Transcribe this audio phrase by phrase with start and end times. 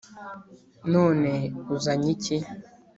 [0.93, 1.29] none
[1.75, 2.37] uzanye iki?”